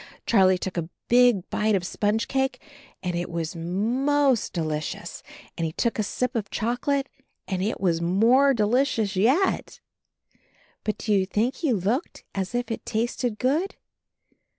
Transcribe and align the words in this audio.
Charlie 0.25 0.57
took 0.57 0.77
a 0.77 0.89
big 1.09 1.47
bite 1.51 1.75
of 1.75 1.85
sponge 1.85 2.27
cake 2.27 2.59
and 3.03 3.15
it 3.15 3.29
was 3.29 3.55
most 3.55 4.51
delicious, 4.51 5.21
and 5.55 5.63
he 5.63 5.73
took 5.73 5.99
a 5.99 6.03
sip 6.03 6.35
of 6.35 6.49
chocolate 6.49 7.07
and 7.47 7.61
it 7.61 7.79
was 7.79 8.01
more 8.01 8.51
delicious 8.55 9.15
yet. 9.15 9.79
But 10.83 10.97
do 10.97 11.13
you 11.13 11.27
think 11.27 11.57
he 11.57 11.71
looked 11.71 12.23
as 12.33 12.55
if 12.55 12.71
it 12.71 12.83
tasted 12.83 13.37
good? 13.37 13.75